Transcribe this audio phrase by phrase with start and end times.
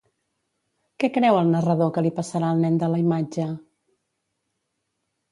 [1.01, 3.45] Què creu el narrador que li passarà al nen de la imatge?